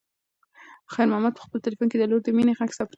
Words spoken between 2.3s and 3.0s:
مینې غږ پټ کړ.